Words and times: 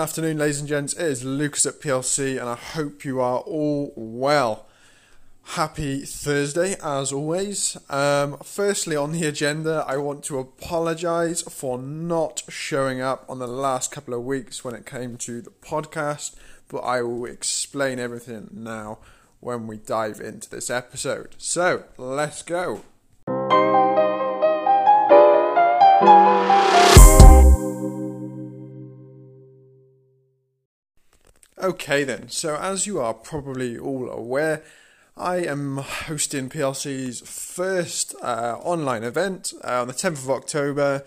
Afternoon, 0.00 0.38
ladies 0.38 0.60
and 0.60 0.68
gents. 0.68 0.94
It 0.94 1.04
is 1.04 1.24
Lucas 1.26 1.66
at 1.66 1.78
PLC, 1.78 2.40
and 2.40 2.48
I 2.48 2.54
hope 2.54 3.04
you 3.04 3.20
are 3.20 3.40
all 3.40 3.92
well. 3.94 4.64
Happy 5.42 6.06
Thursday, 6.06 6.74
as 6.82 7.12
always. 7.12 7.76
Um, 7.90 8.38
firstly, 8.42 8.96
on 8.96 9.12
the 9.12 9.26
agenda, 9.26 9.84
I 9.86 9.98
want 9.98 10.24
to 10.24 10.38
apologise 10.38 11.42
for 11.42 11.76
not 11.76 12.44
showing 12.48 13.02
up 13.02 13.26
on 13.28 13.40
the 13.40 13.46
last 13.46 13.90
couple 13.90 14.14
of 14.14 14.24
weeks 14.24 14.64
when 14.64 14.74
it 14.74 14.86
came 14.86 15.18
to 15.18 15.42
the 15.42 15.50
podcast, 15.50 16.34
but 16.68 16.78
I 16.78 17.02
will 17.02 17.26
explain 17.26 17.98
everything 17.98 18.48
now 18.54 19.00
when 19.40 19.66
we 19.66 19.76
dive 19.76 20.18
into 20.18 20.48
this 20.48 20.70
episode. 20.70 21.34
So, 21.36 21.84
let's 21.98 22.40
go. 22.40 22.84
Okay, 31.62 32.04
then. 32.04 32.30
So, 32.30 32.56
as 32.56 32.86
you 32.86 33.00
are 33.00 33.12
probably 33.12 33.76
all 33.76 34.08
aware, 34.08 34.62
I 35.14 35.38
am 35.44 35.76
hosting 35.76 36.48
PLC's 36.48 37.20
first 37.20 38.14
uh, 38.22 38.56
online 38.62 39.04
event 39.04 39.52
uh, 39.62 39.82
on 39.82 39.88
the 39.88 39.92
10th 39.92 40.24
of 40.24 40.30
October 40.30 41.04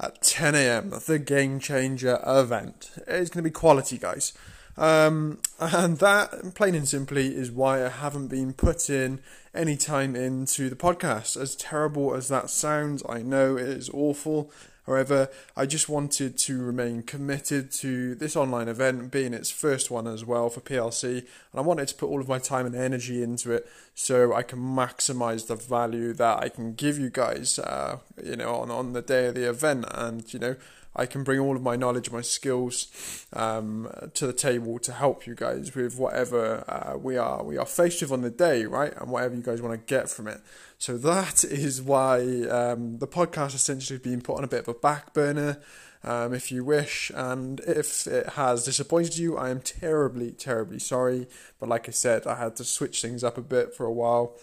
at 0.00 0.20
10 0.20 0.56
a.m. 0.56 0.94
The 1.06 1.20
Game 1.20 1.60
Changer 1.60 2.18
event. 2.26 2.90
It's 3.06 3.30
going 3.30 3.44
to 3.44 3.48
be 3.48 3.50
quality, 3.50 3.96
guys. 3.96 4.32
Um, 4.76 5.38
and 5.60 5.98
that, 5.98 6.54
plain 6.56 6.74
and 6.74 6.88
simply, 6.88 7.28
is 7.28 7.52
why 7.52 7.86
I 7.86 7.88
haven't 7.88 8.26
been 8.26 8.52
putting 8.52 9.20
any 9.54 9.76
time 9.76 10.16
into 10.16 10.68
the 10.68 10.76
podcast. 10.76 11.40
As 11.40 11.54
terrible 11.54 12.16
as 12.16 12.26
that 12.30 12.50
sounds, 12.50 13.04
I 13.08 13.22
know 13.22 13.56
it 13.56 13.68
is 13.68 13.90
awful. 13.90 14.50
However, 14.86 15.28
I 15.56 15.64
just 15.66 15.88
wanted 15.88 16.36
to 16.38 16.62
remain 16.62 17.02
committed 17.02 17.70
to 17.72 18.14
this 18.14 18.36
online 18.36 18.68
event, 18.68 19.10
being 19.10 19.32
its 19.32 19.50
first 19.50 19.90
one 19.90 20.06
as 20.06 20.24
well 20.24 20.50
for 20.50 20.60
PLC, 20.60 21.18
and 21.18 21.26
I 21.54 21.60
wanted 21.60 21.88
to 21.88 21.94
put 21.94 22.08
all 22.08 22.20
of 22.20 22.28
my 22.28 22.38
time 22.38 22.66
and 22.66 22.74
energy 22.74 23.22
into 23.22 23.52
it 23.52 23.66
so 23.94 24.34
I 24.34 24.42
can 24.42 24.58
maximize 24.58 25.46
the 25.46 25.54
value 25.54 26.12
that 26.14 26.42
I 26.42 26.48
can 26.48 26.74
give 26.74 26.98
you 26.98 27.10
guys, 27.10 27.58
uh, 27.58 27.98
you 28.22 28.36
know, 28.36 28.56
on, 28.56 28.70
on 28.70 28.92
the 28.92 29.02
day 29.02 29.26
of 29.26 29.34
the 29.34 29.48
event, 29.48 29.86
and 29.92 30.32
you 30.32 30.40
know, 30.40 30.56
I 30.96 31.06
can 31.06 31.24
bring 31.24 31.40
all 31.40 31.56
of 31.56 31.62
my 31.62 31.76
knowledge, 31.76 32.10
my 32.10 32.20
skills 32.20 33.26
um, 33.32 33.88
to 34.14 34.26
the 34.26 34.32
table 34.32 34.78
to 34.80 34.92
help 34.92 35.26
you 35.26 35.34
guys 35.34 35.74
with 35.74 35.96
whatever 35.96 36.64
uh, 36.68 36.96
we 36.96 37.16
are 37.16 37.42
we 37.42 37.56
are 37.56 37.66
faced 37.66 38.02
with 38.02 38.12
on 38.12 38.22
the 38.22 38.30
day, 38.30 38.64
right? 38.64 38.92
And 38.96 39.10
whatever 39.10 39.34
you 39.34 39.42
guys 39.42 39.60
want 39.60 39.74
to 39.74 39.94
get 39.94 40.08
from 40.08 40.28
it. 40.28 40.40
So 40.78 40.96
that 40.98 41.44
is 41.44 41.82
why 41.82 42.18
um, 42.48 42.98
the 42.98 43.08
podcast 43.08 43.54
essentially 43.54 43.98
has 43.98 44.02
been 44.02 44.20
put 44.20 44.38
on 44.38 44.44
a 44.44 44.48
bit 44.48 44.60
of 44.60 44.68
a 44.68 44.74
back 44.74 45.14
burner. 45.14 45.60
Um, 46.04 46.34
if 46.34 46.52
you 46.52 46.64
wish, 46.64 47.10
and 47.14 47.60
if 47.60 48.06
it 48.06 48.30
has 48.30 48.64
disappointed 48.64 49.16
you, 49.16 49.38
I 49.38 49.48
am 49.48 49.60
terribly, 49.60 50.32
terribly 50.32 50.78
sorry. 50.78 51.26
But 51.58 51.70
like 51.70 51.88
I 51.88 51.92
said, 51.92 52.26
I 52.26 52.34
had 52.34 52.56
to 52.56 52.64
switch 52.64 53.00
things 53.00 53.24
up 53.24 53.38
a 53.38 53.42
bit 53.42 53.74
for 53.74 53.86
a 53.86 53.92
while 53.92 54.36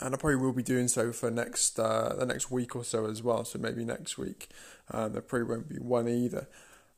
and 0.00 0.14
I 0.14 0.18
probably 0.18 0.36
will 0.36 0.52
be 0.52 0.62
doing 0.62 0.88
so 0.88 1.12
for 1.12 1.30
next 1.30 1.78
uh, 1.78 2.14
the 2.18 2.26
next 2.26 2.50
week 2.50 2.74
or 2.74 2.84
so 2.84 3.06
as 3.06 3.22
well. 3.22 3.44
So 3.44 3.58
maybe 3.58 3.84
next 3.84 4.18
week 4.18 4.48
uh, 4.90 5.08
there 5.08 5.22
probably 5.22 5.48
won't 5.48 5.68
be 5.68 5.76
one 5.76 6.08
either, 6.08 6.48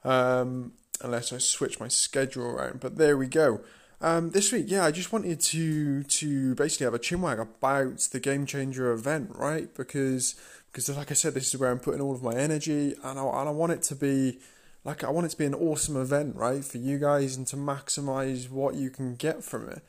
um, 0.05 0.73
unless 1.01 1.33
I 1.33 1.39
switch 1.39 1.79
my 1.79 1.89
schedule 1.89 2.47
around. 2.47 2.81
But 2.81 2.97
there 2.97 3.17
we 3.17 3.27
go. 3.27 3.61
Um, 4.01 4.31
this 4.31 4.53
week, 4.53 4.67
yeah, 4.69 4.85
I 4.85 4.91
just 4.91 5.13
wanted 5.13 5.41
to 5.41 6.03
to 6.03 6.55
basically 6.55 6.85
have 6.85 6.95
a 6.95 6.99
chinwag 6.99 7.41
about 7.41 8.01
the 8.13 8.21
game 8.21 8.47
changer 8.47 8.93
event, 8.93 9.31
right? 9.35 9.75
Because 9.75 10.35
because 10.71 10.95
like 10.95 11.11
I 11.11 11.15
said, 11.15 11.35
this 11.35 11.53
is 11.53 11.61
where 11.61 11.71
I'm 11.71 11.79
putting 11.79 12.01
all 12.01 12.15
of 12.15 12.23
my 12.23 12.35
energy, 12.35 12.95
and 13.03 13.19
I 13.19 13.23
and 13.23 13.49
I 13.49 13.53
want 13.53 13.73
it 13.73 13.83
to 13.85 13.95
be 13.95 14.39
like 14.85 15.03
I 15.03 15.11
want 15.11 15.27
it 15.27 15.31
to 15.31 15.39
be 15.39 15.47
an 15.47 15.55
awesome 15.55 15.97
event, 15.97 16.37
right, 16.37 16.65
for 16.65 16.79
you 16.79 16.99
guys, 16.99 17.37
and 17.37 17.47
to 17.49 17.57
maximize 17.57 18.51
what 18.51 18.75
you 18.75 18.91
can 18.91 19.15
get 19.15 19.43
from 19.43 19.69
it 19.69 19.83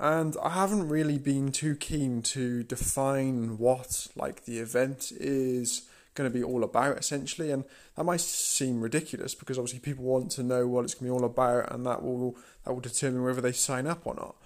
and 0.00 0.34
I 0.42 0.50
haven't 0.50 0.88
really 0.88 1.18
been 1.18 1.52
too 1.52 1.76
keen 1.76 2.22
to 2.22 2.62
define 2.62 3.58
what 3.58 4.06
like 4.16 4.46
the 4.46 4.58
event 4.58 5.12
is 5.14 5.82
going 6.14 6.30
to 6.30 6.36
be 6.36 6.42
all 6.42 6.64
about 6.64 6.98
essentially. 6.98 7.50
And 7.50 7.64
that 7.96 8.04
might 8.04 8.20
seem 8.20 8.80
ridiculous 8.80 9.34
because 9.34 9.58
obviously 9.58 9.80
people 9.80 10.04
want 10.04 10.30
to 10.32 10.42
know 10.42 10.66
what 10.66 10.84
it's 10.84 10.94
going 10.94 11.10
to 11.10 11.14
be 11.14 11.18
all 11.18 11.24
about 11.24 11.72
and 11.72 11.86
that 11.86 12.02
will 12.02 12.36
that 12.64 12.72
will 12.72 12.80
determine 12.80 13.22
whether 13.22 13.40
they 13.40 13.52
sign 13.52 13.86
up 13.86 14.06
or 14.06 14.14
not. 14.14 14.36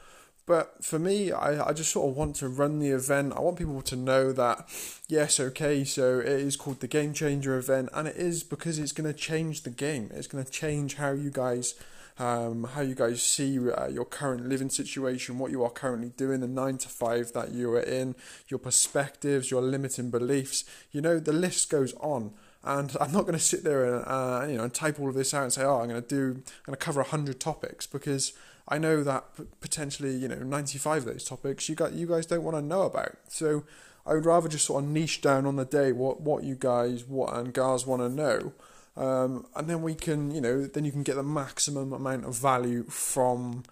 But 0.47 0.85
for 0.85 0.99
me 0.99 1.33
I, 1.33 1.69
I 1.69 1.73
just 1.73 1.93
sort 1.93 2.11
of 2.11 2.17
want 2.17 2.37
to 2.37 2.49
run 2.49 2.79
the 2.79 2.91
event. 2.91 3.33
I 3.35 3.41
want 3.41 3.57
people 3.57 3.81
to 3.83 3.97
know 3.97 4.33
that 4.33 4.69
yes 5.09 5.41
okay 5.41 5.85
so 5.85 6.21
it 6.21 6.29
is 6.29 6.57
called 6.57 6.81
the 6.81 6.89
game 6.89 7.15
changer 7.15 7.57
event 7.57 7.89
and 7.93 8.09
it 8.09 8.17
is 8.17 8.43
because 8.43 8.79
it's 8.79 8.93
going 8.93 9.11
to 9.11 9.19
change 9.19 9.63
the 9.63 9.71
game. 9.71 10.11
It's 10.15 10.27
going 10.27 10.45
to 10.45 10.51
change 10.51 10.95
how 10.97 11.13
you 11.13 11.31
guys 11.31 11.75
um, 12.19 12.65
how 12.65 12.81
you 12.81 12.95
guys 12.95 13.23
see 13.23 13.59
uh, 13.71 13.89
your 13.89 14.05
current 14.05 14.49
living 14.49 14.71
situation, 14.71 15.39
what 15.39 15.51
you 15.51 15.65
are 15.65 15.71
currently 15.71 16.11
doing, 16.17 16.41
the 16.41 16.49
nine 16.49 16.79
to 16.79 16.89
five 16.89 17.33
that 17.33 17.51
you 17.51 17.71
are 17.73 17.81
in, 17.81 18.15
your 18.49 18.59
perspectives, 18.59 19.51
your 19.51 19.63
limiting 19.63 20.11
beliefs. 20.11 20.65
You 20.93 21.01
know, 21.01 21.19
the 21.19 21.33
list 21.33 21.71
goes 21.71 21.93
on. 21.95 22.33
And 22.63 22.97
I'm 22.99 23.13
not 23.13 23.23
going 23.23 23.35
to 23.35 23.39
sit 23.39 23.63
there 23.63 23.85
and 23.85 24.05
uh, 24.07 24.47
you 24.49 24.57
know 24.57 24.65
and 24.65 24.73
type 24.73 24.99
all 24.99 25.11
of 25.11 25.15
this 25.15 25.35
out 25.35 25.43
and 25.43 25.53
say, 25.53 25.65
oh, 25.65 25.81
I'm 25.81 25.89
going 25.89 26.01
to 26.01 26.09
do, 26.09 26.31
I'm 26.31 26.65
going 26.65 26.71
to 26.71 26.77
cover 26.77 27.03
hundred 27.03 27.39
topics 27.39 27.87
because 27.87 28.33
I 28.67 28.79
know 28.79 29.05
that 29.05 29.25
potentially 29.61 30.15
you 30.17 30.29
know 30.29 30.37
95 30.37 30.99
of 30.99 31.05
those 31.05 31.25
topics 31.25 31.69
you 31.69 31.75
got 31.75 31.93
you 31.93 32.07
guys 32.07 32.25
don't 32.25 32.43
want 32.43 32.57
to 32.57 32.63
know 32.63 32.83
about. 32.83 33.17
So 33.29 33.65
I 34.07 34.15
would 34.15 34.25
rather 34.25 34.49
just 34.49 34.65
sort 34.65 34.83
of 34.83 34.89
niche 34.89 35.21
down 35.21 35.45
on 35.45 35.57
the 35.57 35.67
day 35.67 35.93
what 35.93 36.23
what 36.23 36.45
you 36.45 36.55
guys 36.55 37.05
what 37.05 37.35
and 37.37 37.53
guys 37.53 37.87
want 37.87 38.01
to 38.01 38.09
know 38.09 38.55
um, 38.97 39.47
and 39.57 39.69
then 39.69 39.83
we 39.83 39.95
can, 39.95 40.31
you 40.35 40.41
know, 40.41 40.67
then 40.67 40.85
you 40.85 40.93
can 40.93 41.03
get 41.03 41.17
the 41.17 41.23
maximum 41.23 41.93
amount 41.93 42.25
of 42.25 42.37
value 42.37 42.85
from 42.85 43.65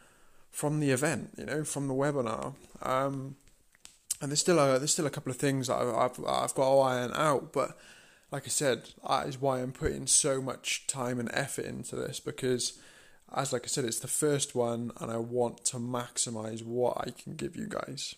from 0.51 0.81
the 0.81 0.91
event, 0.91 1.31
you 1.39 1.47
know, 1.47 1.65
from 1.65 1.89
the 1.89 1.95
webinar. 1.95 2.55
Um, 2.83 3.37
and 4.21 4.31
there's 4.31 4.41
still 4.41 4.59
a 4.59 4.79
there's 4.79 4.93
still 4.93 5.07
a 5.07 5.11
couple 5.11 5.31
of 5.31 5.37
things 5.37 5.69
that 5.69 5.77
I've 5.77 5.95
I've, 5.95 6.25
I've 6.27 6.55
got 6.55 6.71
to 6.71 6.79
iron 6.81 7.13
out, 7.15 7.53
but 7.53 7.79
like 8.33 8.47
I 8.47 8.49
said, 8.49 8.89
that 9.07 9.29
is 9.29 9.41
why 9.41 9.61
I'm 9.61 9.73
putting 9.73 10.07
so 10.07 10.41
much 10.41 10.87
time 10.87 11.21
and 11.21 11.31
effort 11.35 11.67
into 11.67 11.97
this 11.97 12.19
because, 12.19 12.81
as 13.37 13.53
like 13.53 13.65
I 13.65 13.67
said, 13.67 13.85
it's 13.85 14.01
the 14.01 14.09
first 14.09 14.55
one, 14.55 14.91
and 15.01 15.13
I 15.13 15.19
want 15.19 15.65
to 15.67 15.77
maximize 15.77 16.65
what 16.65 16.97
I 16.99 17.11
can 17.11 17.35
give 17.35 17.55
you 17.55 17.67
guys. 17.69 18.15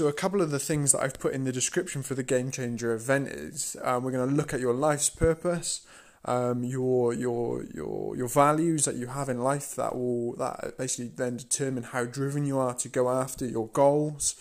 So, 0.00 0.08
a 0.08 0.14
couple 0.14 0.40
of 0.40 0.50
the 0.50 0.58
things 0.58 0.92
that 0.92 1.02
I've 1.02 1.20
put 1.20 1.34
in 1.34 1.44
the 1.44 1.52
description 1.52 2.02
for 2.02 2.14
the 2.14 2.22
Game 2.22 2.50
Changer 2.50 2.94
event 2.94 3.28
is 3.28 3.76
um, 3.82 4.02
we're 4.02 4.12
going 4.12 4.30
to 4.30 4.34
look 4.34 4.54
at 4.54 4.58
your 4.58 4.72
life's 4.72 5.10
purpose, 5.10 5.86
um, 6.24 6.64
your 6.64 7.12
your 7.12 7.64
your 7.64 8.16
your 8.16 8.28
values 8.28 8.86
that 8.86 8.94
you 8.94 9.08
have 9.08 9.28
in 9.28 9.42
life 9.42 9.76
that 9.76 9.94
will 9.94 10.36
that 10.36 10.78
basically 10.78 11.12
then 11.14 11.36
determine 11.36 11.82
how 11.82 12.06
driven 12.06 12.46
you 12.46 12.58
are 12.58 12.72
to 12.76 12.88
go 12.88 13.10
after 13.10 13.44
your 13.44 13.68
goals, 13.68 14.36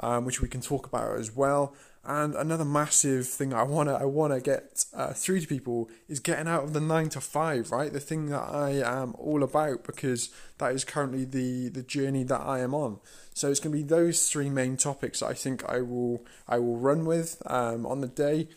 um, 0.00 0.24
which 0.24 0.40
we 0.40 0.48
can 0.48 0.60
talk 0.60 0.86
about 0.86 1.18
as 1.18 1.34
well. 1.34 1.74
And 2.06 2.34
another 2.34 2.66
massive 2.66 3.26
thing 3.26 3.54
I 3.54 3.62
wanna 3.62 3.94
I 3.94 4.04
wanna 4.04 4.40
get 4.40 4.84
uh, 4.92 5.14
through 5.14 5.40
to 5.40 5.46
people 5.46 5.88
is 6.06 6.20
getting 6.20 6.46
out 6.46 6.64
of 6.64 6.74
the 6.74 6.80
nine 6.80 7.08
to 7.10 7.20
five, 7.20 7.70
right? 7.70 7.90
The 7.90 8.00
thing 8.00 8.26
that 8.26 8.42
I 8.42 8.70
am 8.84 9.14
all 9.18 9.42
about 9.42 9.84
because 9.84 10.28
that 10.58 10.72
is 10.72 10.84
currently 10.84 11.24
the 11.24 11.70
the 11.70 11.82
journey 11.82 12.22
that 12.24 12.42
I 12.42 12.60
am 12.60 12.74
on. 12.74 12.98
So 13.32 13.50
it's 13.50 13.60
to 13.60 13.78
be 13.78 13.82
those 13.82 14.28
three 14.28 14.50
main 14.50 14.76
topics 14.76 15.22
I 15.22 15.32
think 15.32 15.64
I 15.66 15.80
will 15.80 16.26
I 16.46 16.58
will 16.58 16.76
run 16.76 17.06
with 17.06 17.40
um, 17.46 17.86
on 17.86 18.02
the 18.02 18.08
day. 18.08 18.48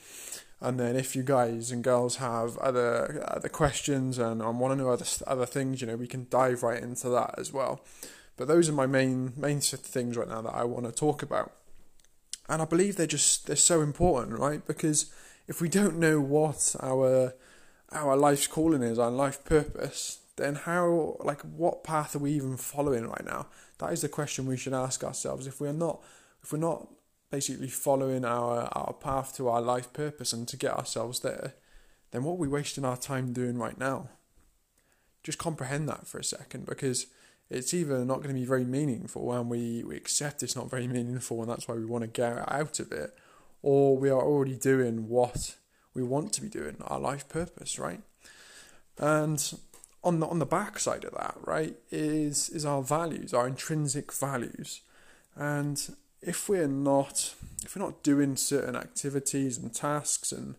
And 0.60 0.80
then 0.80 0.96
if 0.96 1.16
you 1.16 1.22
guys 1.22 1.72
and 1.72 1.84
girls 1.84 2.18
have 2.18 2.58
other 2.58 3.24
other 3.28 3.50
questions 3.50 4.18
and, 4.18 4.42
and 4.42 4.60
want 4.60 4.74
to 4.74 4.84
know 4.84 4.90
other 4.90 5.06
other 5.26 5.46
things, 5.46 5.80
you 5.80 5.88
know, 5.88 5.96
we 5.96 6.08
can 6.08 6.28
dive 6.30 6.64
right 6.64 6.82
into 6.82 7.08
that 7.10 7.36
as 7.38 7.54
well. 7.54 7.82
But 8.38 8.48
those 8.48 8.70
are 8.70 8.74
my 8.74 8.86
main 8.86 9.34
main 9.36 9.60
things 9.60 10.16
right 10.16 10.28
now 10.28 10.42
that 10.42 10.54
I 10.54 10.64
want 10.64 10.86
to 10.86 10.92
talk 10.92 11.22
about. 11.22 11.52
And 12.48 12.62
I 12.62 12.66
believe 12.66 12.96
they're 12.96 13.08
just 13.08 13.48
they're 13.48 13.56
so 13.56 13.82
important, 13.82 14.40
right? 14.40 14.66
Because 14.66 15.12
if 15.48 15.60
we 15.60 15.70
don't 15.70 15.98
know 15.98 16.22
what 16.22 16.76
our 16.82 17.34
our 17.92 18.16
life's 18.16 18.48
calling 18.48 18.84
is, 18.84 19.00
our 19.00 19.12
life 19.12 19.44
purpose, 19.44 20.20
then 20.38 20.56
how 20.56 21.18
like 21.20 21.42
what 21.42 21.84
path 21.84 22.16
are 22.16 22.20
we 22.20 22.32
even 22.32 22.58
following 22.58 23.08
right 23.08 23.26
now? 23.26 23.48
That 23.80 23.92
is 23.92 24.02
the 24.02 24.10
question 24.10 24.46
we 24.46 24.58
should 24.58 24.74
ask 24.74 25.04
ourselves. 25.04 25.48
If 25.48 25.60
we're 25.60 25.74
not, 25.74 26.02
if 26.44 26.52
we're 26.52 26.60
not 26.60 26.88
basically 27.30 27.68
following 27.68 28.24
our, 28.24 28.70
our 28.72 28.94
path 28.94 29.36
to 29.36 29.50
our 29.50 29.62
life 29.62 29.92
purpose 29.94 30.32
and 30.32 30.48
to 30.48 30.58
get 30.58 30.78
ourselves 30.78 31.20
there, 31.20 31.54
then 32.12 32.24
what 32.24 32.34
are 32.34 32.38
we 32.38 32.48
wasting 32.48 32.86
our 32.86 32.98
time 32.98 33.34
doing 33.34 33.58
right 33.58 33.78
now? 33.78 34.10
Just 35.24 35.38
comprehend 35.38 35.90
that 35.90 36.08
for 36.08 36.20
a 36.20 36.24
second 36.24 36.66
because 36.66 37.08
it's 37.50 37.74
either 37.74 38.04
not 38.04 38.18
going 38.18 38.36
to 38.36 38.40
be 38.40 38.46
very 38.46 38.66
meaningful 38.66 39.32
and 39.32 39.50
we, 39.50 39.84
we 39.84 39.96
accept 39.96 40.44
it's 40.44 40.56
not 40.56 40.70
very 40.70 40.88
meaningful 40.88 41.42
and 41.42 41.50
that's 41.50 41.68
why 41.68 41.76
we 41.76 41.86
want 41.86 42.04
to 42.04 42.08
get 42.08 42.52
out 42.52 42.80
of 42.80 42.92
it, 42.92 43.16
or 43.62 43.98
we 43.98 44.10
are 44.10 44.22
already 44.22 44.56
doing 44.56 45.08
what 45.08 45.56
we 45.94 46.04
want 46.04 46.34
to 46.34 46.42
be 46.42 46.50
doing, 46.50 46.78
our 46.82 47.00
life 47.00 47.28
purpose, 47.28 47.80
right? 47.80 48.02
And 48.98 49.60
on 50.04 50.20
the 50.20 50.28
on 50.28 50.40
the 50.40 50.46
back 50.46 50.80
side 50.80 51.04
of 51.04 51.14
that, 51.14 51.36
right, 51.44 51.76
is 51.92 52.50
is 52.50 52.66
our 52.66 52.82
values, 52.82 53.34
our 53.34 53.48
intrinsic 53.48 54.14
values, 54.14 54.82
and 55.36 55.96
if 56.22 56.48
we're 56.48 56.68
not 56.68 57.34
if 57.64 57.76
we're 57.76 57.84
not 57.84 58.04
doing 58.04 58.36
certain 58.36 58.76
activities 58.76 59.58
and 59.58 59.74
tasks 59.74 60.32
and 60.32 60.56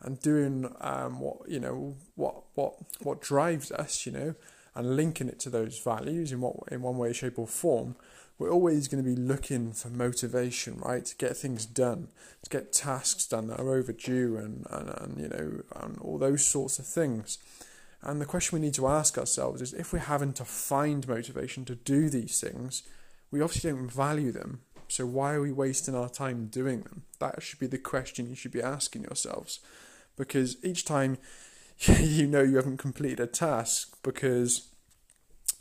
and 0.00 0.20
doing 0.20 0.74
um, 0.80 1.20
what 1.20 1.48
you 1.48 1.60
know 1.60 1.96
what 2.14 2.42
what 2.54 2.74
what 3.00 3.20
drives 3.20 3.70
us, 3.72 4.06
you 4.06 4.12
know, 4.12 4.34
and 4.78 4.96
linking 4.96 5.28
it 5.28 5.40
to 5.40 5.50
those 5.50 5.80
values 5.80 6.30
in 6.30 6.40
what 6.40 6.54
in 6.70 6.82
one 6.82 6.96
way, 6.96 7.12
shape, 7.12 7.36
or 7.36 7.48
form, 7.48 7.96
we're 8.38 8.52
always 8.52 8.86
going 8.86 9.02
to 9.02 9.10
be 9.10 9.20
looking 9.20 9.72
for 9.72 9.88
motivation, 9.88 10.78
right, 10.78 11.04
to 11.04 11.16
get 11.16 11.36
things 11.36 11.66
done, 11.66 12.06
to 12.44 12.48
get 12.48 12.72
tasks 12.72 13.26
done 13.26 13.48
that 13.48 13.58
are 13.58 13.74
overdue, 13.74 14.36
and 14.36 14.64
and, 14.70 14.88
and 14.88 15.20
you 15.20 15.28
know, 15.28 15.62
and 15.82 15.98
all 15.98 16.16
those 16.16 16.44
sorts 16.44 16.78
of 16.78 16.86
things. 16.86 17.38
And 18.02 18.20
the 18.20 18.24
question 18.24 18.56
we 18.56 18.64
need 18.64 18.74
to 18.74 18.86
ask 18.86 19.18
ourselves 19.18 19.60
is 19.60 19.74
if 19.74 19.92
we're 19.92 19.98
having 19.98 20.32
to 20.34 20.44
find 20.44 21.08
motivation 21.08 21.64
to 21.64 21.74
do 21.74 22.08
these 22.08 22.40
things, 22.40 22.84
we 23.32 23.40
obviously 23.40 23.72
don't 23.72 23.90
value 23.90 24.30
them. 24.30 24.60
So 24.86 25.06
why 25.06 25.34
are 25.34 25.42
we 25.42 25.50
wasting 25.50 25.96
our 25.96 26.08
time 26.08 26.46
doing 26.46 26.82
them? 26.82 27.02
That 27.18 27.42
should 27.42 27.58
be 27.58 27.66
the 27.66 27.78
question 27.78 28.28
you 28.28 28.36
should 28.36 28.52
be 28.52 28.62
asking 28.62 29.02
yourselves 29.02 29.58
because 30.16 30.56
each 30.64 30.84
time 30.84 31.18
you 32.00 32.26
know 32.26 32.42
you 32.42 32.56
haven't 32.56 32.78
completed 32.78 33.20
a 33.20 33.26
task 33.26 33.96
because 34.02 34.68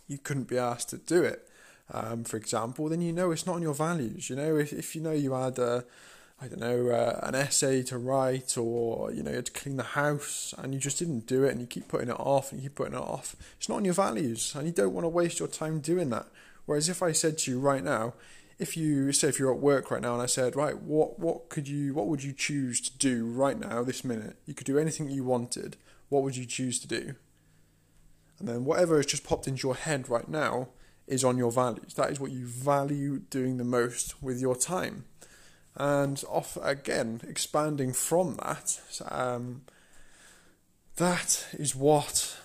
you 0.07 0.17
couldn't 0.17 0.47
be 0.47 0.57
asked 0.57 0.89
to 0.89 0.97
do 0.97 1.23
it, 1.23 1.47
um, 1.93 2.23
for 2.23 2.37
example, 2.37 2.89
then 2.89 3.01
you 3.01 3.13
know 3.13 3.31
it's 3.31 3.45
not 3.45 3.55
on 3.55 3.61
your 3.61 3.73
values. 3.73 4.29
You 4.29 4.35
know, 4.35 4.57
if, 4.57 4.73
if 4.73 4.95
you 4.95 5.01
know 5.01 5.11
you 5.11 5.33
had 5.33 5.57
a, 5.59 5.85
I 6.41 6.47
don't 6.47 6.59
know, 6.59 6.89
uh, 6.89 7.19
an 7.23 7.35
essay 7.35 7.81
to 7.83 7.97
write 7.97 8.57
or, 8.57 9.11
you 9.11 9.23
know, 9.23 9.31
you 9.31 9.37
had 9.37 9.47
to 9.47 9.51
clean 9.51 9.77
the 9.77 9.83
house 9.83 10.53
and 10.57 10.73
you 10.73 10.79
just 10.79 10.99
didn't 10.99 11.25
do 11.25 11.43
it 11.43 11.51
and 11.51 11.61
you 11.61 11.67
keep 11.67 11.87
putting 11.87 12.09
it 12.09 12.19
off 12.19 12.51
and 12.51 12.61
you 12.61 12.69
keep 12.69 12.75
putting 12.75 12.93
it 12.93 13.01
off, 13.01 13.35
it's 13.57 13.69
not 13.69 13.77
on 13.77 13.85
your 13.85 13.93
values 13.93 14.53
and 14.55 14.67
you 14.67 14.73
don't 14.73 14.93
want 14.93 15.05
to 15.05 15.09
waste 15.09 15.39
your 15.39 15.47
time 15.47 15.79
doing 15.79 16.09
that. 16.09 16.27
Whereas 16.65 16.89
if 16.89 17.01
I 17.01 17.11
said 17.11 17.37
to 17.39 17.51
you 17.51 17.59
right 17.59 17.83
now, 17.83 18.13
if 18.59 18.75
you 18.75 19.11
say 19.13 19.29
if 19.29 19.39
you're 19.39 19.53
at 19.53 19.59
work 19.59 19.89
right 19.89 20.01
now 20.01 20.13
and 20.13 20.21
I 20.21 20.25
said, 20.25 20.55
right, 20.55 20.77
what 20.77 21.19
what 21.19 21.49
could 21.49 21.67
you 21.67 21.93
what 21.93 22.07
would 22.07 22.23
you 22.23 22.33
choose 22.33 22.81
to 22.81 22.97
do 22.97 23.25
right 23.25 23.57
now, 23.57 23.83
this 23.83 24.03
minute? 24.03 24.35
You 24.45 24.53
could 24.53 24.65
do 24.65 24.79
anything 24.79 25.09
you 25.09 25.23
wanted. 25.23 25.77
What 26.09 26.23
would 26.23 26.35
you 26.37 26.45
choose 26.45 26.79
to 26.79 26.87
do? 26.87 27.15
And 28.39 28.47
then 28.47 28.65
whatever 28.65 28.97
has 28.97 29.05
just 29.05 29.23
popped 29.23 29.47
into 29.47 29.67
your 29.67 29.75
head 29.75 30.09
right 30.09 30.27
now 30.27 30.69
is 31.07 31.23
on 31.23 31.37
your 31.37 31.51
values. 31.51 31.93
That 31.95 32.11
is 32.11 32.19
what 32.19 32.31
you 32.31 32.45
value 32.45 33.19
doing 33.29 33.57
the 33.57 33.63
most 33.63 34.21
with 34.21 34.39
your 34.39 34.55
time. 34.55 35.05
And 35.75 36.23
off 36.29 36.57
again, 36.61 37.21
expanding 37.27 37.93
from 37.93 38.37
that, 38.43 38.81
um, 39.09 39.61
that 40.97 41.47
is 41.53 41.75
what 41.75 42.37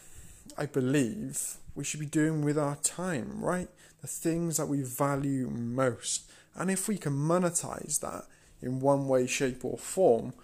I 0.56 0.66
believe 0.66 1.56
we 1.74 1.84
should 1.84 2.00
be 2.00 2.06
doing 2.06 2.42
with 2.42 2.58
our 2.58 2.76
time, 2.76 3.42
right? 3.42 3.68
the 4.02 4.08
things 4.08 4.56
that 4.58 4.66
we 4.66 4.82
value 4.82 5.48
most. 5.48 6.30
And 6.54 6.70
if 6.70 6.88
we 6.88 6.98
can 6.98 7.14
monetize 7.14 8.00
that 8.00 8.24
in 8.60 8.80
one 8.80 9.08
way, 9.08 9.26
shape, 9.26 9.64
or 9.64 9.78
form, 9.78 10.34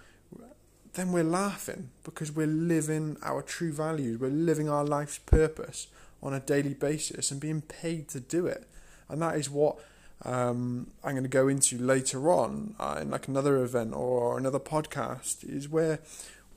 then 0.98 1.12
we're 1.12 1.22
laughing 1.22 1.90
because 2.02 2.32
we're 2.32 2.46
living 2.46 3.16
our 3.22 3.40
true 3.40 3.72
values. 3.72 4.18
We're 4.18 4.30
living 4.30 4.68
our 4.68 4.84
life's 4.84 5.18
purpose 5.18 5.86
on 6.22 6.34
a 6.34 6.40
daily 6.40 6.74
basis 6.74 7.30
and 7.30 7.40
being 7.40 7.60
paid 7.60 8.08
to 8.08 8.20
do 8.20 8.46
it. 8.46 8.64
And 9.08 9.22
that 9.22 9.36
is 9.36 9.48
what 9.48 9.78
um, 10.24 10.90
I'm 11.04 11.12
going 11.12 11.22
to 11.22 11.28
go 11.28 11.46
into 11.46 11.78
later 11.78 12.30
on 12.32 12.74
uh, 12.80 12.98
in 13.00 13.10
like 13.10 13.28
another 13.28 13.62
event 13.62 13.94
or 13.94 14.36
another 14.36 14.58
podcast 14.58 15.48
is 15.48 15.68
where, 15.68 16.00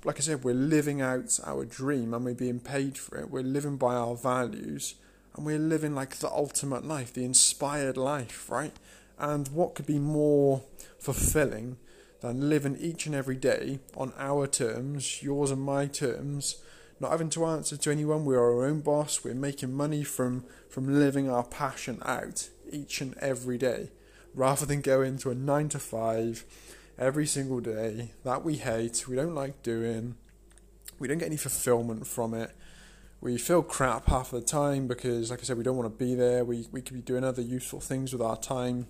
like 0.03 0.17
I 0.17 0.21
said, 0.21 0.43
we're 0.43 0.55
living 0.55 1.01
out 1.01 1.39
our 1.45 1.63
dream 1.63 2.13
and 2.13 2.25
we're 2.25 2.33
being 2.33 2.59
paid 2.59 2.97
for 2.97 3.19
it. 3.19 3.29
We're 3.29 3.43
living 3.43 3.77
by 3.77 3.93
our 3.93 4.15
values 4.15 4.95
and 5.35 5.45
we're 5.45 5.59
living 5.59 5.93
like 5.93 6.15
the 6.15 6.31
ultimate 6.31 6.83
life, 6.83 7.13
the 7.13 7.23
inspired 7.23 7.95
life, 7.95 8.49
right? 8.49 8.73
And 9.19 9.47
what 9.49 9.75
could 9.75 9.85
be 9.85 9.99
more 9.99 10.63
fulfilling 10.97 11.77
than 12.21 12.49
living 12.49 12.77
each 12.79 13.05
and 13.05 13.15
every 13.15 13.35
day 13.35 13.79
on 13.97 14.13
our 14.17 14.47
terms, 14.47 15.21
yours 15.21 15.51
and 15.51 15.61
my 15.61 15.87
terms, 15.87 16.63
not 16.99 17.11
having 17.11 17.29
to 17.31 17.45
answer 17.45 17.75
to 17.75 17.91
anyone. 17.91 18.25
We're 18.25 18.39
our 18.39 18.65
own 18.65 18.81
boss. 18.81 19.23
We're 19.23 19.33
making 19.33 19.73
money 19.73 20.03
from 20.03 20.45
from 20.69 20.99
living 20.99 21.29
our 21.29 21.43
passion 21.43 21.99
out 22.05 22.49
each 22.71 23.01
and 23.01 23.17
every 23.17 23.57
day, 23.57 23.89
rather 24.33 24.65
than 24.65 24.81
going 24.81 25.17
to 25.19 25.31
a 25.31 25.35
nine 25.35 25.67
to 25.69 25.79
five 25.79 26.45
every 26.97 27.25
single 27.25 27.59
day 27.59 28.11
that 28.23 28.43
we 28.43 28.57
hate, 28.57 29.07
we 29.07 29.15
don't 29.15 29.35
like 29.35 29.63
doing, 29.63 30.15
we 30.99 31.07
don't 31.07 31.17
get 31.17 31.25
any 31.25 31.37
fulfillment 31.37 32.05
from 32.05 32.33
it, 32.33 32.51
we 33.19 33.37
feel 33.37 33.63
crap 33.63 34.07
half 34.07 34.31
the 34.31 34.41
time 34.41 34.87
because, 34.87 35.31
like 35.31 35.39
I 35.39 35.43
said, 35.43 35.57
we 35.57 35.63
don't 35.63 35.77
want 35.77 35.91
to 35.91 36.05
be 36.05 36.15
there. 36.15 36.45
We 36.45 36.67
we 36.71 36.81
could 36.81 36.95
be 36.95 37.01
doing 37.01 37.23
other 37.23 37.41
useful 37.41 37.79
things 37.79 38.13
with 38.13 38.21
our 38.21 38.37
time, 38.37 38.87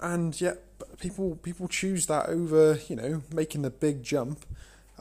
and 0.00 0.38
yet 0.40 0.58
people 0.98 1.36
people 1.36 1.68
choose 1.68 2.06
that 2.06 2.28
over 2.28 2.78
you 2.88 2.96
know 2.96 3.22
making 3.32 3.62
the 3.62 3.70
big 3.70 4.02
jump, 4.02 4.44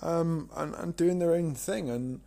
um, 0.01 0.49
and 0.55 0.73
and 0.75 0.95
doing 0.95 1.19
their 1.19 1.33
own 1.33 1.55
thing. 1.55 1.89
And 1.89 2.21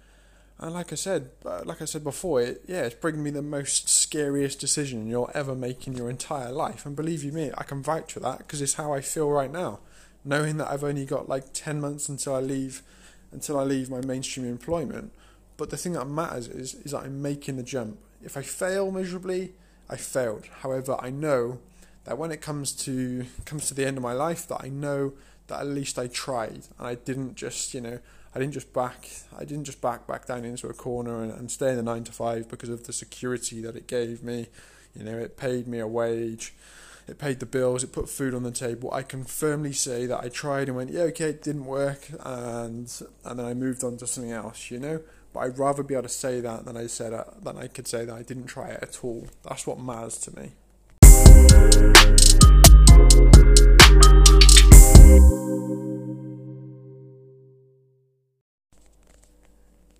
and 0.58 0.72
like 0.72 0.92
I 0.92 0.96
said, 0.96 1.30
uh, 1.44 1.62
like 1.64 1.82
I 1.82 1.84
said 1.84 2.02
before, 2.02 2.40
it, 2.40 2.62
yeah, 2.66 2.82
it's 2.82 2.94
bringing 2.94 3.22
me 3.22 3.30
the 3.30 3.42
most 3.42 3.88
scariest 3.88 4.58
decision 4.58 5.06
you'll 5.06 5.30
ever 5.34 5.54
make 5.54 5.86
in 5.86 5.94
your 5.94 6.08
entire 6.08 6.50
life. 6.50 6.86
And 6.86 6.96
believe 6.96 7.22
you 7.22 7.32
me, 7.32 7.50
I 7.58 7.64
can 7.64 7.82
vouch 7.82 8.12
for 8.12 8.20
that 8.20 8.38
because 8.38 8.62
it's 8.62 8.74
how 8.74 8.92
I 8.92 9.00
feel 9.00 9.30
right 9.30 9.52
now, 9.52 9.80
knowing 10.24 10.56
that 10.56 10.70
I've 10.70 10.84
only 10.84 11.04
got 11.04 11.28
like 11.28 11.52
ten 11.52 11.80
months 11.80 12.08
until 12.08 12.34
I 12.34 12.40
leave, 12.40 12.82
until 13.32 13.58
I 13.58 13.64
leave 13.64 13.90
my 13.90 14.00
mainstream 14.00 14.46
employment 14.46 15.12
but 15.56 15.70
the 15.70 15.76
thing 15.76 15.92
that 15.92 16.06
matters 16.06 16.48
is 16.48 16.74
is 16.74 16.92
that 16.92 17.04
I'm 17.04 17.22
making 17.22 17.56
the 17.56 17.62
jump. 17.62 17.98
If 18.22 18.36
I 18.36 18.42
fail 18.42 18.90
miserably, 18.90 19.52
I 19.88 19.96
failed. 19.96 20.46
However, 20.60 20.96
I 20.98 21.10
know 21.10 21.60
that 22.06 22.16
when 22.16 22.30
it 22.30 22.40
comes 22.40 22.72
to 22.72 23.26
comes 23.44 23.66
to 23.68 23.74
the 23.74 23.86
end 23.86 23.96
of 23.96 24.02
my 24.02 24.12
life, 24.12 24.46
that 24.48 24.60
I 24.62 24.68
know 24.68 25.12
that 25.48 25.60
at 25.60 25.66
least 25.66 25.98
I 25.98 26.06
tried 26.06 26.66
and 26.78 26.86
I 26.86 26.94
didn't 26.94 27.34
just 27.34 27.74
you 27.74 27.80
know 27.80 27.98
I 28.34 28.38
didn't 28.38 28.54
just 28.54 28.72
back 28.72 29.08
I 29.36 29.44
didn't 29.44 29.64
just 29.64 29.80
back 29.80 30.06
back 30.06 30.26
down 30.26 30.44
into 30.44 30.68
a 30.68 30.74
corner 30.74 31.22
and, 31.22 31.32
and 31.32 31.50
stay 31.50 31.70
in 31.70 31.76
the 31.76 31.82
nine 31.82 32.04
to 32.04 32.12
five 32.12 32.48
because 32.48 32.68
of 32.68 32.86
the 32.86 32.92
security 32.92 33.60
that 33.62 33.76
it 33.76 33.86
gave 33.86 34.22
me. 34.22 34.46
You 34.94 35.04
know, 35.04 35.18
it 35.18 35.36
paid 35.36 35.68
me 35.68 35.78
a 35.78 35.86
wage, 35.86 36.54
it 37.06 37.18
paid 37.18 37.40
the 37.40 37.46
bills, 37.46 37.84
it 37.84 37.92
put 37.92 38.08
food 38.08 38.34
on 38.34 38.44
the 38.44 38.50
table. 38.50 38.90
I 38.94 39.02
can 39.02 39.24
firmly 39.24 39.74
say 39.74 40.06
that 40.06 40.24
I 40.24 40.30
tried 40.30 40.68
and 40.68 40.76
went, 40.76 40.90
yeah, 40.90 41.02
okay, 41.02 41.30
it 41.30 41.42
didn't 41.42 41.66
work, 41.66 42.08
and 42.20 42.90
and 43.24 43.38
then 43.38 43.44
I 43.44 43.52
moved 43.52 43.84
on 43.84 43.98
to 43.98 44.06
something 44.06 44.32
else. 44.32 44.70
You 44.70 44.78
know, 44.78 45.02
but 45.34 45.40
I'd 45.40 45.58
rather 45.58 45.82
be 45.82 45.94
able 45.94 46.04
to 46.04 46.08
say 46.08 46.40
that 46.40 46.64
than 46.64 46.76
I 46.76 46.86
said 46.86 47.12
uh, 47.12 47.24
than 47.42 47.58
I 47.58 47.66
could 47.66 47.86
say 47.86 48.06
that 48.06 48.14
I 48.14 48.22
didn't 48.22 48.46
try 48.46 48.68
it 48.68 48.82
at 48.82 49.04
all. 49.04 49.26
That's 49.42 49.66
what 49.66 49.78
matters 49.78 50.18
to 50.18 50.36
me. 50.36 50.52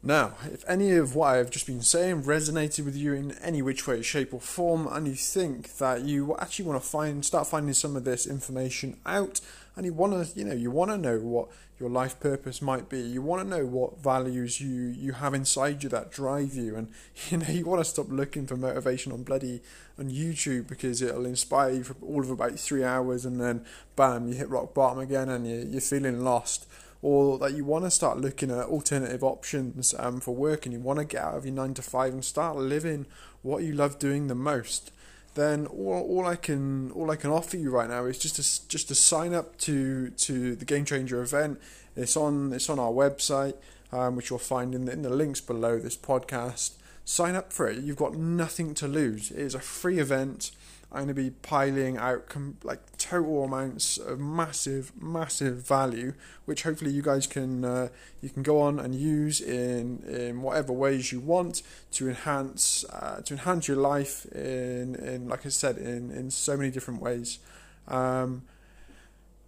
Now, 0.07 0.35
if 0.53 0.65
any 0.69 0.93
of 0.93 1.17
what 1.17 1.35
I've 1.35 1.51
just 1.51 1.67
been 1.67 1.83
saying 1.83 2.23
resonated 2.23 2.85
with 2.85 2.95
you 2.95 3.13
in 3.13 3.33
any 3.43 3.61
which 3.61 3.89
way, 3.89 4.03
shape, 4.03 4.33
or 4.33 4.41
form, 4.41 4.87
and 4.89 5.09
you 5.09 5.15
think 5.15 5.79
that 5.79 6.03
you 6.03 6.37
actually 6.39 6.67
want 6.67 6.81
to 6.81 6.89
find, 6.89 7.25
start 7.25 7.49
finding 7.49 7.75
some 7.75 7.97
of 7.97 8.05
this 8.05 8.25
information 8.25 8.99
out, 9.05 9.41
and 9.75 9.85
you 9.85 9.93
want 9.93 10.13
to, 10.13 10.39
you 10.39 10.45
know, 10.45 10.55
you 10.55 10.71
want 10.71 10.93
to 10.93 10.97
know 10.97 11.19
what 11.19 11.49
your 11.81 11.91
life 11.91 12.21
purpose 12.21 12.63
might 12.63 12.89
be. 12.89 13.01
You 13.01 13.21
want 13.21 13.43
to 13.43 13.49
know 13.49 13.67
what 13.67 13.99
values 13.99 14.61
you 14.61 14.95
you 14.97 15.11
have 15.15 15.35
inside 15.35 15.83
you 15.83 15.89
that 15.89 16.13
drive 16.13 16.55
you, 16.55 16.77
and 16.77 16.89
you 17.29 17.39
know 17.39 17.49
you 17.49 17.65
want 17.65 17.81
to 17.81 17.91
stop 17.91 18.07
looking 18.09 18.47
for 18.47 18.57
motivation 18.57 19.11
on 19.11 19.25
bloody 19.25 19.61
on 19.99 20.09
YouTube 20.09 20.69
because 20.69 21.03
it'll 21.03 21.27
inspire 21.27 21.73
you 21.73 21.83
for 21.83 21.97
all 22.01 22.21
of 22.21 22.31
about 22.31 22.61
three 22.61 22.85
hours, 22.85 23.25
and 23.25 23.41
then 23.41 23.65
bam, 23.97 24.29
you 24.29 24.35
hit 24.35 24.49
rock 24.49 24.73
bottom 24.73 25.01
again, 25.01 25.29
and 25.29 25.49
you, 25.49 25.67
you're 25.69 25.81
feeling 25.81 26.23
lost. 26.23 26.69
Or 27.03 27.39
that 27.39 27.55
you 27.55 27.65
want 27.65 27.85
to 27.85 27.91
start 27.91 28.19
looking 28.19 28.51
at 28.51 28.65
alternative 28.65 29.23
options 29.23 29.95
um, 29.99 30.21
for 30.21 30.35
work, 30.35 30.67
and 30.67 30.73
you 30.73 30.81
want 30.81 30.99
to 30.99 31.05
get 31.05 31.23
out 31.23 31.35
of 31.35 31.45
your 31.45 31.55
nine 31.55 31.75
to 31.75 31.83
five 31.83 32.13
and 32.13 32.25
start 32.25 32.57
living 32.57 33.07
what 33.43 33.63
you 33.63 33.73
love 33.73 33.99
doing 33.99 34.27
the 34.27 34.35
most 34.35 34.91
then 35.37 35.67
all, 35.67 36.05
all 36.09 36.27
I 36.27 36.35
can 36.35 36.91
all 36.93 37.11
I 37.11 37.17
can 37.17 37.31
offer 37.31 37.57
you 37.57 37.71
right 37.71 37.89
now 37.89 38.07
is 38.07 38.19
just 38.19 38.37
to 38.37 38.69
just 38.69 38.89
to 38.89 38.95
sign 38.95 39.35
up 39.35 39.57
to 39.59 40.11
to 40.11 40.57
the 40.57 40.65
Game 40.65 40.85
Changer 40.85 41.23
event. 41.23 41.61
It's 41.95 42.17
on 42.17 42.53
it's 42.53 42.69
on 42.69 42.79
our 42.79 42.91
website, 42.91 43.55
um, 43.93 44.17
which 44.17 44.31
you'll 44.31 44.39
find 44.41 44.75
in 44.75 44.87
the, 44.87 44.93
in 44.93 45.03
the 45.03 45.11
links 45.11 45.41
below 45.41 45.79
this 45.79 45.97
podcast. 45.97 46.73
Sign 47.05 47.37
up 47.37 47.53
for 47.53 47.69
it. 47.69 47.79
You've 47.85 47.97
got 47.97 48.17
nothing 48.17 48.75
to 48.75 48.89
lose. 48.89 49.31
It 49.31 49.39
is 49.39 49.55
a 49.55 49.61
free 49.61 50.01
event. 50.01 50.51
I'm 50.93 51.05
going 51.05 51.09
to 51.09 51.15
be 51.15 51.31
piling 51.31 51.97
out 51.97 52.29
com- 52.29 52.59
like 52.63 52.97
total 52.97 53.45
amounts 53.45 53.99
of 53.99 54.21
massive, 54.21 54.93
massive 55.01 55.67
value, 55.67 56.15
which 56.45 56.63
hopefully 56.63 56.93
you 56.93 57.03
guys 57.03 57.27
can 57.27 57.65
uh, 57.65 57.89
you 58.23 58.31
can 58.31 58.43
go 58.43 58.61
on 58.61 58.79
and 58.79 58.95
use 58.95 59.41
in 59.41 60.05
in 60.07 60.43
whatever 60.43 60.73
ways 60.73 61.11
you 61.11 61.19
want 61.19 61.63
to 61.93 62.09
enhance 62.09 62.85
uh, 62.91 63.21
to 63.25 63.35
enhance 63.35 63.67
your 63.67 63.79
life 63.79 64.27
in 64.27 64.95
in 64.95 65.29
like 65.29 65.45
I 65.45 65.49
said 65.49 65.77
in 65.77 66.11
in 66.13 66.31
so 66.31 66.57
many 66.57 66.71
different 66.71 67.03
ways. 67.03 67.41
Um, 67.89 68.43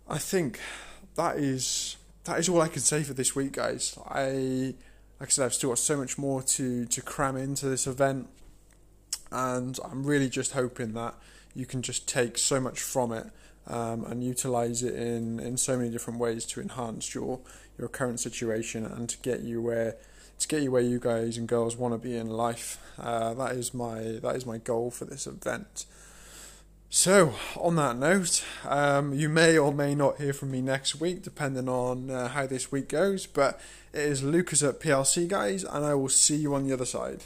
I 0.08 0.18
think 0.18 0.58
that 1.14 1.36
is 1.36 1.96
that 2.24 2.40
is 2.40 2.48
all 2.48 2.60
I 2.60 2.68
can 2.68 2.82
say 2.82 3.04
for 3.04 3.14
this 3.14 3.36
week, 3.36 3.52
guys. 3.52 3.96
I 4.08 4.74
like 5.20 5.28
I 5.28 5.30
said, 5.30 5.44
I've 5.46 5.54
still 5.54 5.70
got 5.70 5.78
so 5.78 5.96
much 5.96 6.18
more 6.18 6.42
to 6.42 6.84
to 6.84 7.00
cram 7.00 7.36
into 7.36 7.68
this 7.68 7.86
event 7.86 8.28
and 9.30 9.78
I'm 9.84 10.04
really 10.04 10.28
just 10.28 10.52
hoping 10.52 10.92
that 10.94 11.14
you 11.54 11.66
can 11.66 11.82
just 11.82 12.08
take 12.08 12.38
so 12.38 12.60
much 12.60 12.80
from 12.80 13.12
it 13.12 13.26
um, 13.66 14.04
and 14.04 14.24
utilize 14.24 14.82
it 14.82 14.94
in, 14.94 15.40
in 15.40 15.56
so 15.56 15.76
many 15.76 15.90
different 15.90 16.18
ways 16.18 16.44
to 16.46 16.60
enhance 16.60 17.14
your 17.14 17.40
your 17.78 17.88
current 17.88 18.18
situation 18.18 18.84
and 18.84 19.08
to 19.08 19.16
get 19.18 19.40
you 19.40 19.62
where 19.62 19.96
to 20.38 20.48
get 20.48 20.62
you 20.62 20.70
where 20.70 20.82
you 20.82 20.98
guys 20.98 21.36
and 21.36 21.48
girls 21.48 21.76
want 21.76 21.94
to 21.94 21.98
be 21.98 22.16
in 22.16 22.28
life. 22.28 22.78
Uh, 22.98 23.34
that 23.34 23.52
is 23.52 23.74
my 23.74 24.00
that 24.22 24.36
is 24.36 24.46
my 24.46 24.58
goal 24.58 24.90
for 24.90 25.04
this 25.04 25.26
event. 25.26 25.84
So, 26.90 27.34
on 27.54 27.76
that 27.76 27.98
note, 27.98 28.42
um, 28.64 29.12
you 29.12 29.28
may 29.28 29.58
or 29.58 29.74
may 29.74 29.94
not 29.94 30.16
hear 30.16 30.32
from 30.32 30.50
me 30.50 30.62
next 30.62 30.98
week, 30.98 31.22
depending 31.22 31.68
on 31.68 32.10
uh, 32.10 32.28
how 32.28 32.46
this 32.46 32.72
week 32.72 32.88
goes. 32.88 33.26
But 33.26 33.60
it 33.92 34.00
is 34.00 34.22
Lucas 34.22 34.62
at 34.62 34.80
PLC, 34.80 35.28
guys, 35.28 35.64
and 35.64 35.84
I 35.84 35.92
will 35.92 36.08
see 36.08 36.36
you 36.36 36.54
on 36.54 36.66
the 36.66 36.72
other 36.72 36.86
side. 36.86 37.20